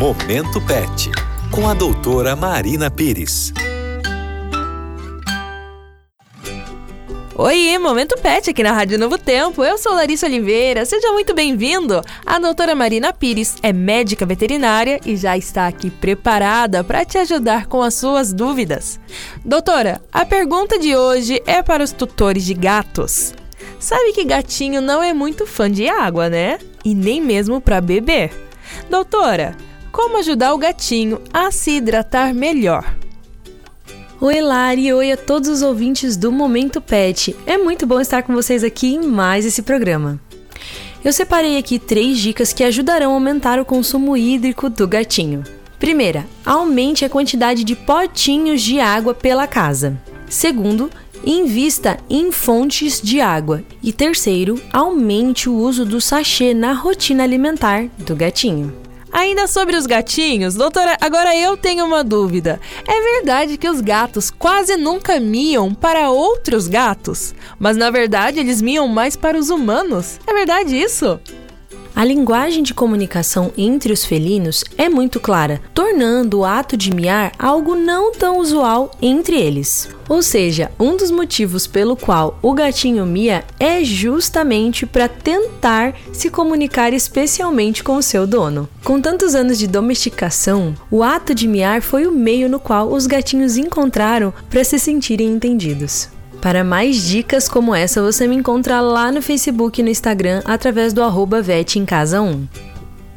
[0.00, 1.10] Momento Pet,
[1.50, 3.52] com a doutora Marina Pires.
[7.36, 9.62] Oi, Momento Pet aqui na Rádio Novo Tempo.
[9.62, 10.86] Eu sou Larissa Oliveira.
[10.86, 12.00] Seja muito bem-vindo.
[12.24, 17.66] A doutora Marina Pires é médica veterinária e já está aqui preparada para te ajudar
[17.66, 18.98] com as suas dúvidas.
[19.44, 23.34] Doutora, a pergunta de hoje é para os tutores de gatos.
[23.78, 26.58] Sabe que gatinho não é muito fã de água, né?
[26.82, 28.32] E nem mesmo para beber.
[28.88, 29.54] Doutora,
[29.90, 32.96] como ajudar o gatinho a se hidratar melhor?
[34.20, 37.34] Oi, Lari, oi a todos os ouvintes do Momento Pet.
[37.46, 40.20] É muito bom estar com vocês aqui em mais esse programa.
[41.02, 45.42] Eu separei aqui três dicas que ajudarão a aumentar o consumo hídrico do gatinho.
[45.78, 49.98] Primeira, aumente a quantidade de potinhos de água pela casa.
[50.28, 50.90] Segundo,
[51.24, 53.64] invista em fontes de água.
[53.82, 58.89] E terceiro, aumente o uso do sachê na rotina alimentar do gatinho.
[59.12, 62.60] Ainda sobre os gatinhos, doutora, agora eu tenho uma dúvida.
[62.86, 67.34] É verdade que os gatos quase nunca miam para outros gatos?
[67.58, 70.20] Mas na verdade eles miam mais para os humanos?
[70.26, 71.18] É verdade isso?
[72.00, 77.30] A linguagem de comunicação entre os felinos é muito clara, tornando o ato de miar
[77.38, 79.86] algo não tão usual entre eles.
[80.08, 86.30] Ou seja, um dos motivos pelo qual o gatinho mia é justamente para tentar se
[86.30, 88.66] comunicar especialmente com o seu dono.
[88.82, 93.06] Com tantos anos de domesticação, o ato de miar foi o meio no qual os
[93.06, 96.08] gatinhos encontraram para se sentirem entendidos.
[96.40, 100.94] Para mais dicas como essa, você me encontra lá no Facebook e no Instagram através
[100.94, 101.42] do arroba
[101.76, 102.48] em Casa 1.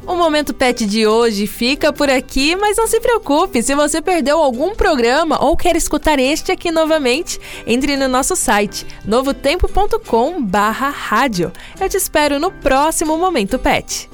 [0.06, 4.38] O Momento Pet de hoje fica por aqui, mas não se preocupe, se você perdeu
[4.38, 11.50] algum programa ou quer escutar este aqui novamente, entre no nosso site novotempo.com/rádio.
[11.80, 14.10] Eu te espero no próximo Momento Pet.